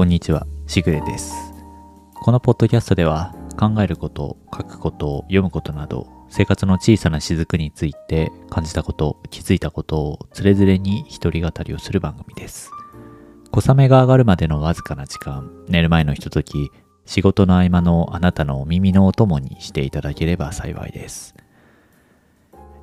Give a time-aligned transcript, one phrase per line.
[0.00, 1.34] こんにちは、しぐれです。
[2.14, 12.70] このポッドキャストでは、考えること、書くこと、読むことなど、生活の小さな雫について感じたこと、気づいたことをつれづれに一人語りをする番組です。
[13.50, 16.70] 小雨が上がるまでのわずかな時間、寝る前のひととき、
[17.04, 21.34] 仕事の合間のあなたのお耳のお供にしていただければ幸いです。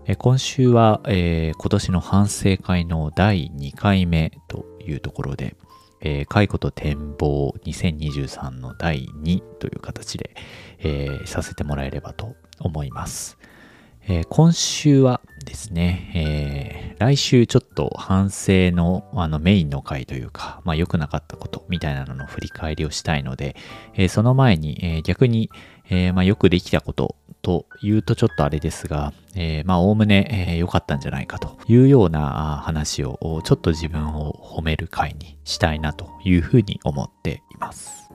[0.06, 5.56] え今週は、えー今年の反省会の第2回目というところで、
[6.02, 10.36] えー解雇と展望2023の第2という形で、
[10.80, 13.38] えーさせてもらえればと思います。
[14.10, 23.56] えー今週はですね、えー来週ちょっと反省のあのメインの回というか、まあ良くなかったことみたいなのの振り返りをしたいので、
[23.94, 25.52] えーその前に、え逆に、
[25.90, 38.07] えまあよくできたことというとちょっとあれですが、えまあおおむね、えー良かったんじゃないかというような話をちょっと自分を褒める回にしたいなというふうに思っています。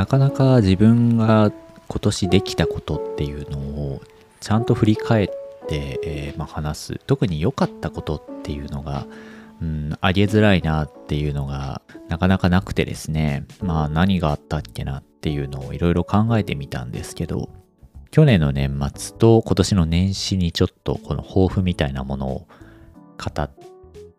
[0.00, 1.52] なかなか自分が
[1.88, 4.00] 今年できたことっていうのを
[4.40, 5.26] ちゃんと振り返っ
[5.68, 7.00] て、えーまあ、話す。
[7.06, 9.06] 特に良かったことっていうのが、
[9.60, 13.44] うん、あげづらいなっていうのがなかなかなくてですね。
[13.60, 17.50] まあ何があったっけなっていうのをいろいろ考えてみたんですけど
[18.10, 22.48] 去年の年末と今年の年始にちょっとこの抱負みたいなものを
[23.18, 23.50] 語っ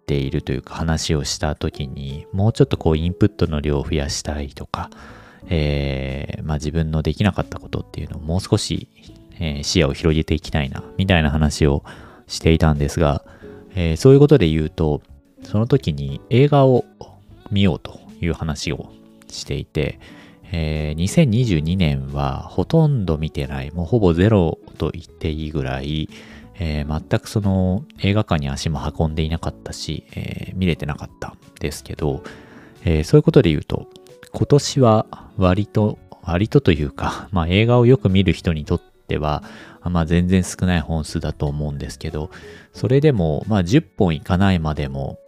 [0.06, 4.92] ているというか話をした時にもうちょっとこうインプットの量を増やしたいとか
[5.50, 8.88] えーまあ、自分のできなかったことっていうのをもう少し、
[9.40, 11.84] えー視野を広げていきたいな、みたいな話を
[12.28, 13.24] していたんですが、
[13.76, 15.02] えーそういうことで言うと、
[15.44, 16.86] その時に映画を
[17.50, 18.92] 見ようという話を
[19.28, 20.00] していて、
[20.52, 26.10] えー2022年はほとんど見てない、もうほぼゼロと言っていいぐらい、
[26.60, 32.24] えー全くその映画館に足も運んでいなかったし、えー見れてなかったんですけど、
[32.86, 33.88] えーそういうことで言うと、
[34.34, 35.06] 今年は
[35.38, 39.44] 割と、割とというか、まあ映画をよく見る人にとっては、
[39.84, 42.32] まあ全然少ない本数だと思うんですけど、
[42.74, 45.20] それでも、まあ10本いかないまでも、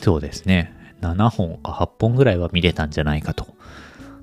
[0.00, 3.46] そうですね、7本か8本ぐらいは見れたんじゃないかと。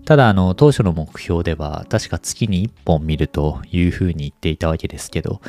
[0.05, 5.41] ただ、あの、当初の目標では、確か月に1本見るというふうに言っていたわけですけど、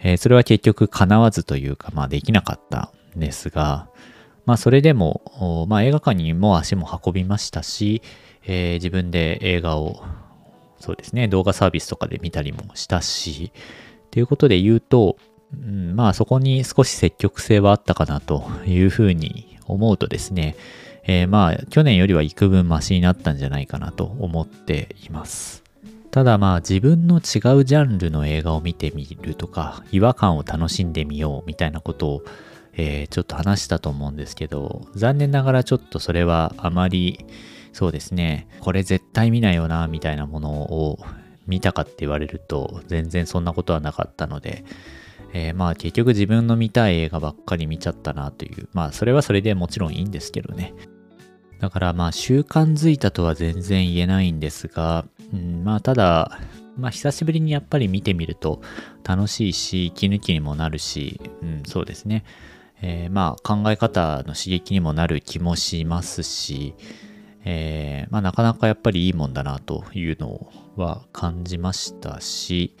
[0.00, 3.88] えーそれは結局叶わずというか、まあできなかったんですが、
[4.48, 8.00] まあそれでも、まあ映画館にも足も運びましたし、
[8.46, 10.02] えー自分で映画を、
[10.80, 13.52] そうですね、動画サービスとかで見たりもしたし、
[14.10, 15.18] ということで言うと、
[15.52, 20.56] うん、まあそこに少し積極性はあったかなというふうに思うとですね、
[21.02, 25.62] えーまあ去年よりは幾分マシになったんじゃないかなと思っています。
[26.10, 27.20] ただまあ自分の違
[27.54, 32.22] うジャンルの映画を見てみるとか、違和感を楽しんでみようみたいなことを、
[32.78, 37.26] えーちょっと話したと思うんですけど、残念ながらちょっとそれはあまり、
[37.72, 40.98] そうですね、これ絶対見ないよな、みたいなものを
[41.46, 44.64] 見たかって言われると、全然そんなことはなかったので、
[45.34, 50.72] えーまあ結局自分の見たい映画ばっかり見ちゃったなという、まあそれはそれでもちろんいいんですけどね。
[51.58, 56.38] だからまあ習慣づいたとは全然言えないんですが、うん、まあただ、
[56.76, 58.62] まあ久しぶりにやっぱり見てみると
[59.02, 62.22] 楽しいし、息抜きにもなるし、うん、そうですね。
[62.82, 66.74] えーまあ考え方の刺激にもなる気もしますし、
[67.44, 72.76] えーまあなかなかやっぱりいいもんだなというのは感じましたし、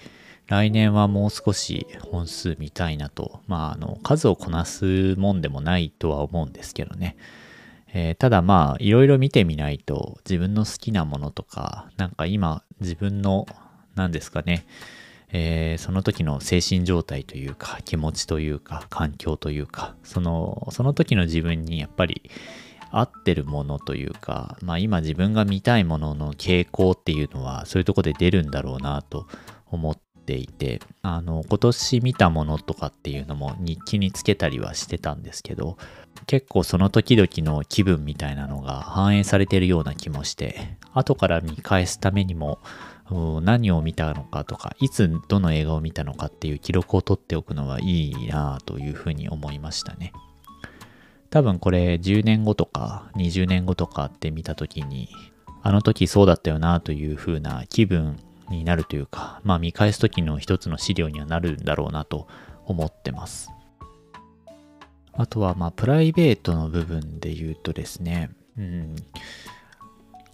[0.46, 7.16] 来年はもう少し本数見たいなと、まああの数をこなすもんでもないとは思うんですけどね。
[7.92, 13.46] えーただまあいろいろ見てみないと自分の好きなものとかなんか今自分の
[13.94, 14.66] 何ですかね、
[15.30, 22.30] えーその時の精神状態というか気持ちというか環境というかそのその時の自分にやっぱり
[22.90, 29.26] 合ってるものというかまあ今自分が見たいものの傾向っていうのはそういうとこで出るんだろうなと
[29.66, 35.76] 思っていてあの今年見たものとかっていうのも日記につけたりはしてたんですけど
[36.26, 42.58] 結構その時々の気分みたいなのが反映されてるような気もして後から見返すためにも
[43.42, 50.12] 何を見たのかとかいつどの映画を見たのかっていう記録を取っておくのはいいなというふうに思いましたね。
[51.30, 55.08] 多分これ10年後とか20年後とかって見た時に
[55.62, 58.18] あの時そうだったよなという風な気分
[58.48, 62.26] になるというか、まあ見返す時の一つの資料にはなるんだろうなと
[62.64, 63.50] 思ってます。
[65.12, 68.96] あとはまあプライベートの部分で言うとですね、うん、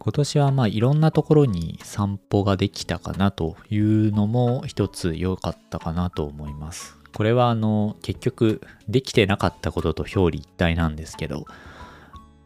[0.05, 6.99] 今年はまあいろんなところに散歩ができたかなというのも一つ良かったかなと思います。
[7.15, 11.47] これはあの結局できてなかったことと表裏一体なんですけど、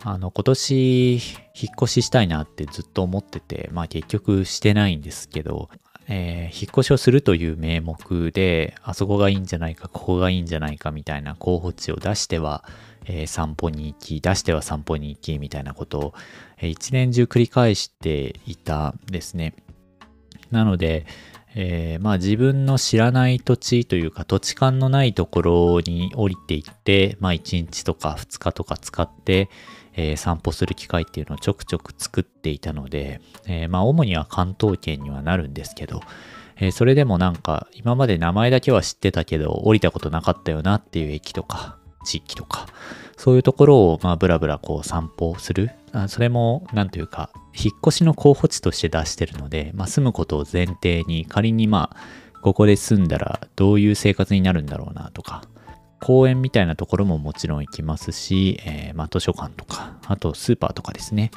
[0.05, 1.21] あの今年引っ
[1.83, 5.69] 越ししたいなってずっと思ってて、まあ結局してないんですけど、
[6.09, 12.65] えー、引っ越しをするという名目で、あそこがいいんじゃないか、ここがいいんじゃないかみたいな候補地を出しては、
[13.05, 16.15] えー、散歩に行き、出しては散歩に行きみたいなことを、
[16.59, 19.55] えー、一年中繰り返していたんですね。
[20.51, 21.07] なので、
[21.55, 29.51] えー、まあ自分の知らない土地というか土地勘のないところに降りていって、まあ1日とか2日とか使って、
[30.01, 36.01] えー、散歩する機会っていうのをちょくちょく作っていたので、えー、まあ主には関東圏にはなるんですけど、
[36.57, 42.69] えー、それでもなんか今まで名前だけは知ってたけど降りたことなかったよなっていう駅とか地域とか、
[43.17, 45.73] そういうところをまあブラブラこう散歩する。
[45.91, 55.43] あそれもなんというか、引っ越しの候補地として出してるので、まあ住むことを前提に仮にまあここで住んだらどういう生活になるんだろうなとか、
[56.01, 61.31] 公園みたいなところももちろん行きますし、えー、まあ図書館とか、あとスーパーとかですね。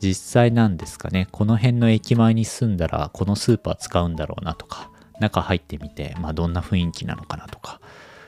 [0.00, 7.80] 実際なんですかね、この辺の駅前に住んだらこのスーパー使うんだろうなとか、中入ってみて、まあどんな雰囲気なのかなとか、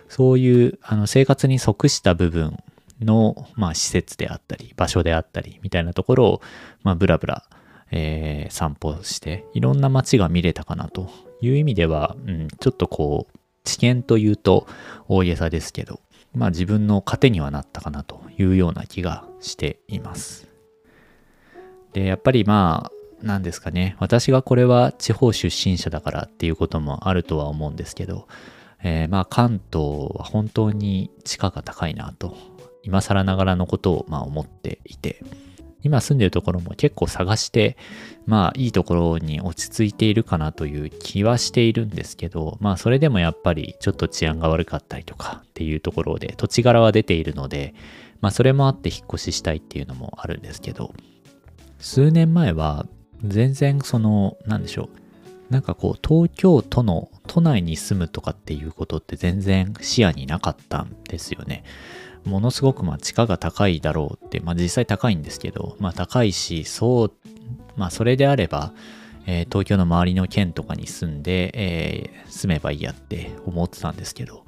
[0.08, 2.56] そういうあの生活に即した部分
[3.00, 6.42] の、まあ、施設であったり、場所であったり、みたいなところを、
[6.82, 7.44] まあ、ブラブラ、
[7.90, 11.10] えー、散歩して、いろんな街が見れたかなと
[11.40, 13.33] いう意味では、うん、ちょっとこう、
[13.64, 14.66] 知見というと
[15.08, 16.00] 大げさですけど、
[16.34, 20.48] まあ自分の糧にはなったかなというような気がしています。
[21.92, 28.28] で、やっぱりまあ、なんですかね、私がこれは地方出身者だからっていうこともあるとは思うんですけど、
[28.82, 32.36] えー、まあ関東は本当に地価が高いなと、
[32.82, 35.22] 今更ながらのことをまあ思っていて、
[35.84, 37.76] 今住んでるところも結構探して、
[38.26, 47.74] まあいいところに落ち着いているかなという気はしているんですけど、まあそれでもやっぱりちょっと治安が悪かったりとかっていうところで土地柄は出ているので、
[48.20, 50.92] まあそれもあって引っ越ししたいっていうのもあるんですけど、
[51.78, 52.86] 数年前は
[53.22, 54.88] 全然その、なんでしょう、
[55.52, 61.64] なんかこう東京都の都内に住むとかっていうことって全然視野になかったんですよね。
[62.24, 67.12] ものすごくまあ地価が高いだろうって、まあ実際高いんですけど、まあ高いし、そう、
[67.76, 68.72] まあそれであれば、
[69.26, 74.44] えー、東京の周りの県とかに住んで、えー、住めばいいやって思ってたんですけど、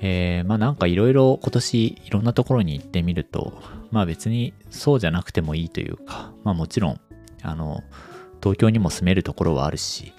[0.00, 3.60] えー、まあなんかいろいろ今年いろんなところに行ってみると、
[3.90, 7.00] まあ別にそうじゃなくてもいいというか、まあもちろん、
[7.42, 7.82] あの、
[8.42, 10.12] 東京にも住めるところはあるし、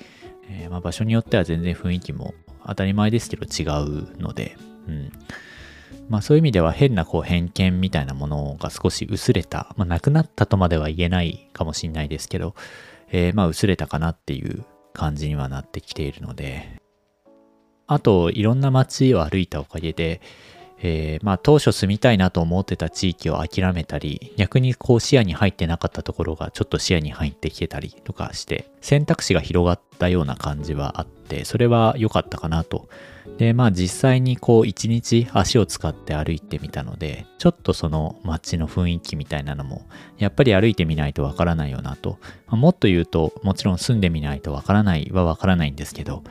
[0.49, 2.33] えー、まあ場所によっては全然雰囲気も
[2.65, 4.55] 当たり前ですけど違うので、
[4.87, 5.11] うん。
[6.09, 12.55] まあそういう意味では変なこう偏見みたいなものが少し薄れた、まあなくなったとまでは言えないかもしれないですけど、
[13.11, 16.81] えー、まあ薄れたかなっていう感じにはなってきているので、
[17.87, 20.21] あといろんな街を歩いたおかげで、
[20.83, 32.89] えー、まあ当初住みたいなと思ってた地域を諦めたり、逆にこう視野に入ってなかったところがちょっと視野に入ってきてたりとかして、選択肢が広がったような感じはあって、それは良かったかなと
[33.37, 42.19] で、まあ実際にこう一日足を使って歩いてみたので、ちょっとその街の雰囲気みたいなのも、やっぱり歩いてみないとわからないよなと。
[42.47, 46.23] まあ、もっと言うと、もちろん住んでみないとわからないはわからないんですけど、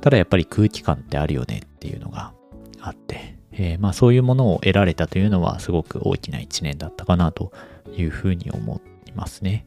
[0.00, 2.32] ただやっぱり空気感ってあるよねっていうのが
[2.80, 7.52] あって、えー、まあそういうものを得られたというのはすごく大きな一年だったかなと
[7.96, 9.66] いうふうに思いますね。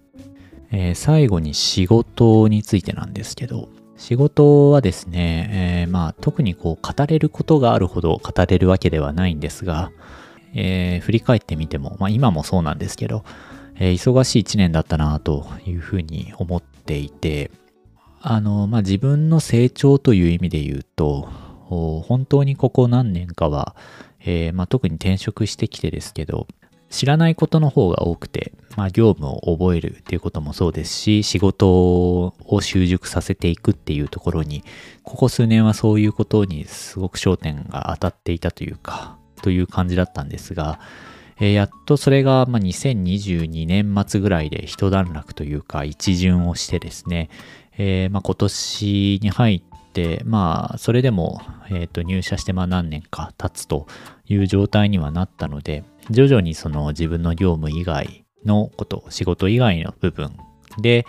[0.71, 3.67] えー、最後に仕事についてなんですけど、
[3.97, 9.91] 仕事はですね、えー、まあ特にこう語れることがあるほど語れるわけではないんですが、
[10.53, 13.25] えー、振り返ってみても、まあ今もそうなんですけど、
[13.75, 17.51] えー、忙しい一年だったなというふうに思っていて、
[18.21, 21.27] あの、まあ自分の成長という意味で言うと、
[22.07, 23.75] 本当にここ何年かは、
[24.19, 26.47] えー、まあ、特に転職してきてですけど、
[26.91, 34.63] 知らないことの方が多くて、まあ、業務を覚えるっていうこともそうですし、仕事を習熟させていくっていうところに、
[35.03, 40.79] ここ数年はそういうことにすごく焦点が当たっていたというか、という感じだったんですが、
[41.39, 47.29] えー、やっとそれが、まあ、2022年末ぐらいで一段落というか、一巡をしてですね、
[47.77, 49.70] えー、まあ、今年に入って、
[50.25, 53.87] まあ、それでも、えっ、ー、と、入社してまあ何年か経つと
[54.25, 60.37] いう状態にはなったので、徐々にその自分の業務以外のこと、仕事以外の部分
[60.79, 61.05] で、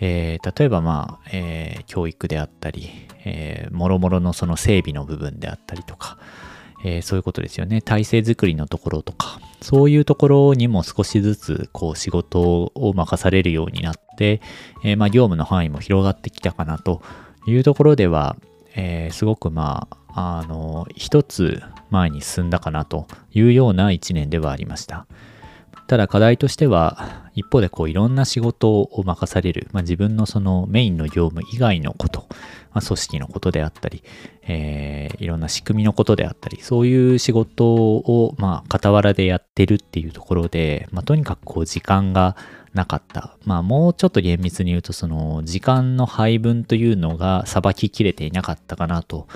[0.00, 2.88] えー、例えばまあ、えー、教育であったり、
[3.24, 6.18] えー、もろもろのその整備の部分であったりとか、
[6.84, 7.82] えー、そういうことですよね。
[7.82, 14.40] 体制づくりのところとか、そういうところにも少しずつこう仕事を任されるようになって、
[14.84, 17.02] えー、まあ業務の範囲も広がってきたかなと
[17.48, 18.36] いうところでは、
[18.74, 25.06] えー、すごくまあ、あの、一つ前に進んだかなというような一年ではありました。
[25.88, 32.26] ただ課題としては、一方でこういろんな仕事を任される、まあ、自分のそのメインの業務以外のこと、
[32.72, 34.02] まあ、組織のことであったり、
[34.42, 42.36] えー、いろんな仕組みのことであったり、そういう仕事をまあ傍らでやってるっていうところで、まあ、とにかくこう時間が
[42.74, 43.38] なかった。
[43.46, 49.26] まあもうちょっと厳密に言うとその時間の配分というのがさばききれていなかったかなと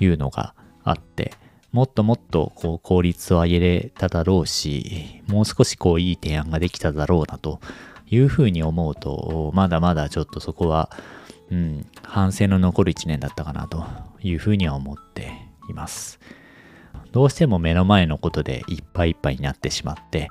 [0.00, 1.32] いうのがあって、
[1.72, 7.60] もっともっとこう効率を上げれただろうし、もう少しこういい提案ができただろうなと
[8.10, 10.90] いうふうに思うと、まだまだちょっとそこは、
[11.50, 13.84] うん、反省の残る一年だったかなと
[14.22, 15.32] いうふうには思って
[15.68, 16.18] います。
[17.12, 20.30] どうしても目の前のことでいっぱいいっぱいになってしまって、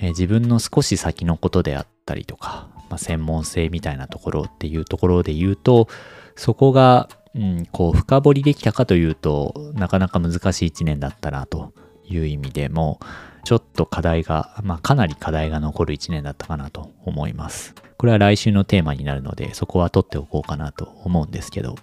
[0.00, 5.88] え、自分の少し先のことであったりとか、まあ、専門性みたいなところっていうところで言うと、
[6.36, 11.72] そこがうん、こう深掘りできたかというとなかなか難しい一年だったなと
[12.04, 13.00] いう意味でも
[13.44, 17.74] ちょっと課題が、まあかなり課題が残る一年だったかなと思います。
[17.96, 21.76] これは来週のテーマになるのでそこは取っておこうかなと思うんですけど。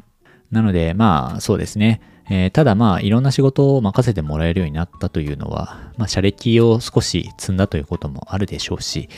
[0.51, 2.01] なのでまあそうですね。
[2.29, 9.09] えー、ただまあいろんな仕事を任せてもらえるようになったというのは、まあ社歴を少し積んだということもあるでしょうし、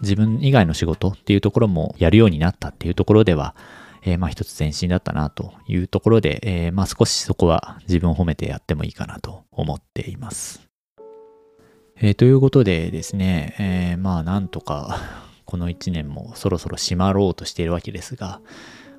[0.00, 3.54] 自分以外の仕事っていうところもやるようになったっていうところでは、
[4.04, 10.68] えー、まあ一つ前進だったなというところで、えー、まあ少しそこは自分を褒めてやってもいいかなと思っています。
[11.96, 14.98] えー、ということでですね、えー、まあなんとか
[15.46, 18.40] この1年もそろそろ閉まろうとしているわけですが、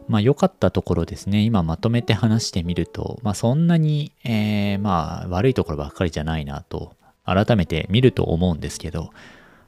[0.07, 6.95] まあ良かったところですね、今まとめて話してみると、まあそんなに、えー、まあ悪いところばっかりじゃないなと
[7.25, 9.09] 改めて見ると思うんですけど、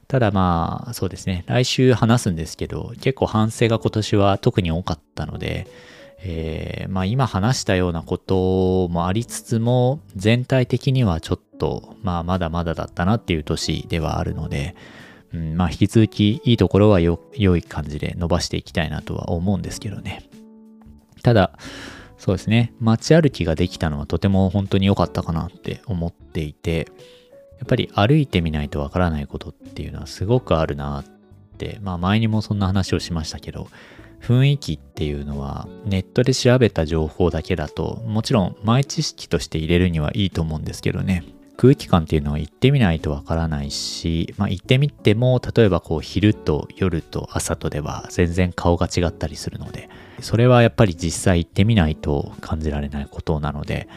[0.08, 1.44] ただまあ、そうですね。
[1.46, 5.66] 来週話すんですけど、結構反省が今年は特に多かったので、
[6.18, 14.76] えー、まあ今話したようなこともありつつも、全体的にはちょっと、まあまだまだだったなっていう年ではあるので、
[15.34, 20.22] うん、まあ引き続きいいところはよ良い感じで伸ばしていきたいなとは思うんですけどね。
[21.22, 21.58] ただ、
[22.16, 22.72] そうですね。
[22.80, 26.88] 街歩きができたのはとても本当に良かったかなって思っていて、
[27.58, 31.04] やっぱり歩いてみないとわからないことっていうのはすごくあるなっ
[31.58, 33.68] て、まあ前にもそんな話をしましたけど、
[34.20, 41.24] 雰囲気っていうのはネットで調べた情報だけだともちろん前知識として入れるにはいいと思うんですけどね。
[41.56, 49.88] 空気感っていうのは行ってみないとわからないし、まあ、行ってみても例えばこう昼と夜と朝とでは全然顔が違ったりするので
[50.20, 53.88] それはやっぱり実際行ってみないと感じられないことなので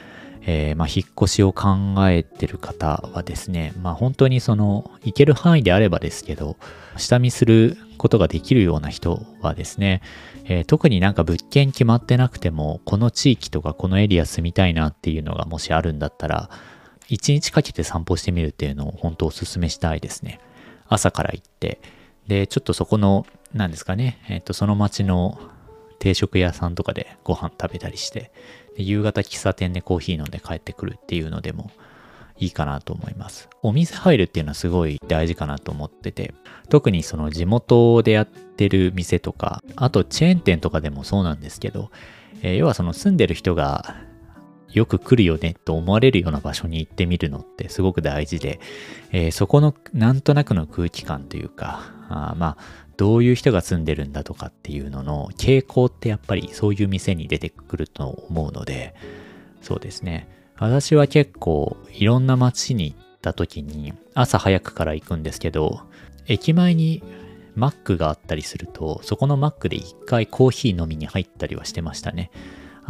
[0.45, 6.57] えー、まあ、引っ越しを考えてる方はですね、まあ、本当にその、行ける範囲であればですけど、
[6.97, 10.01] 下見することができるような人はですね、
[10.45, 16.49] えー、特になんか物件決まってなくても、この地域とかこのエリア住みたいなっていうのがもしあるんだったら、
[17.07, 20.39] 一日かけて散歩してみるっていうのを本当お勧めしたいですね。
[20.87, 21.79] 朝から行って、
[22.27, 25.39] で、ちょっとそこの、なんですかね、えっ、ー、と、その町の
[25.99, 28.31] 定食屋さんとかでご飯食べたりして、
[28.83, 31.71] 夕方喫茶店でコーヒー飲んで帰ってくるっていうのでも
[32.37, 33.49] いいかなと思います。
[33.61, 36.33] お店入るっていうのはすごい大事かなと思ってて、
[36.69, 41.91] 特にその地元でやってる店とか、あとチェーン店とかでもそうなんですけど、
[42.41, 43.95] えー、要はその住んでる人が
[44.71, 48.59] よく来るよねと思われるような場所に行ってみるのってすごく大事で、
[49.11, 58.93] えー、そこのなんとなくの空気感というか、あまあ、どういう人が住んでるんだとかっていうのの傾向ってやっぱりそういう店に出てくると思うので、
[59.61, 60.27] そうですね。
[60.57, 65.79] 私は結構いろんな街に行った時に朝早くから行くんですけど、
[66.27, 67.01] 駅前に
[67.55, 72.31] マックがあったりすると、そこのマックで一回コーヒー飲みに入ったりはしてましたね。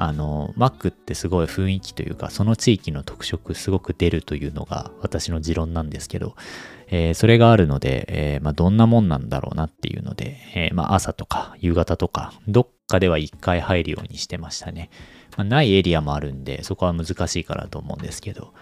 [0.02, 6.36] あの、マックってすごい雰囲気というか、その地域の特色すごく出るというのが私の持論なんですけど、
[6.88, 14.90] えー、それがあるので、えー、まあ、どんなもんなんだろうなっていうので、えー、まあ、朝とか夕方とか、どっかでは一回入るようにしてましたね。
[15.38, 18.54] まあ、ないエリアもあるんで、そこは難しいかなと思うんですけど、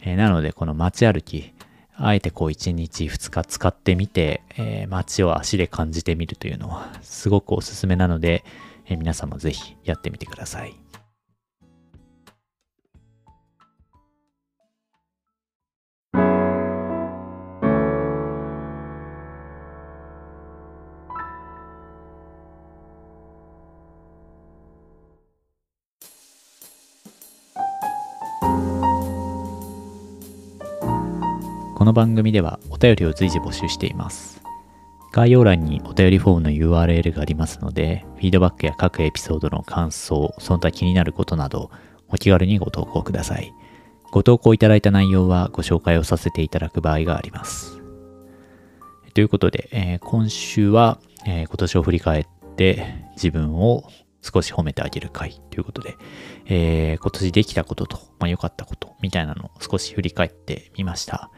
[0.00, 1.52] えなので、この街歩き、
[1.96, 8.44] あえてこう1日2日使ってみて、え街を足で感じてみるというのはすごくおすすめなので、
[8.86, 10.83] え皆さんもぜひやってみてください。
[31.84, 34.42] この番組ではお便りを随時募集しています。
[35.12, 41.70] 概要欄にお便りフォームの URL がありますので、フィードバックや各エピソードの感想、その他気になることなど、
[42.08, 43.52] お気軽にご投稿ください。
[44.10, 47.82] ご投稿いただいた内容はご紹介をさせていただく場合があります。
[49.12, 52.26] ということで、えー、今週は、えー、今年を振り返っ
[52.56, 53.84] て自分を
[54.22, 55.98] 少し褒めてあげる回ということで、
[56.46, 61.30] えー、今年できたことと、まあ、良かったことみたいなのを少し振り返ってみました。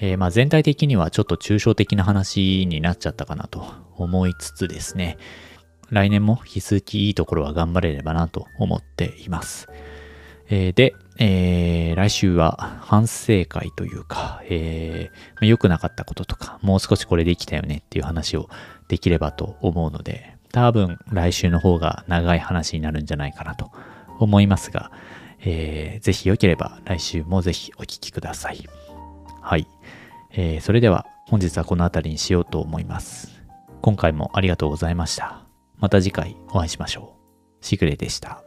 [0.00, 3.64] えー、まあ全体的にはちょっと抽象的な話になっちゃったかなと
[3.96, 5.18] 思いつつですね、
[5.90, 9.68] 来年も引き続きいいところは頑張れればなと思っています。
[10.48, 18.48] えー、で、えー、来週は反省会というか、えー、良くなかったこととか、もう少しこれできたよねっていう話を
[18.88, 23.70] できればと思うので、多分来週の方が長い話になるんじゃないかなと
[24.18, 24.90] 思いますが、
[25.42, 28.79] えー、ぜひ良ければ来週もぜひお聴きください。
[29.50, 29.66] はい。
[30.30, 33.42] えー、それでは本日はこの辺りにしようと思います。
[33.82, 35.42] 今回もありがとうございました。
[35.78, 37.16] また次回お会いしましょ
[37.60, 37.66] う。
[37.66, 38.44] シグレでした。